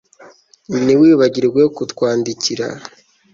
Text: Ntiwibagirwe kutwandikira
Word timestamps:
Ntiwibagirwe 0.83 1.61
kutwandikira 1.75 2.67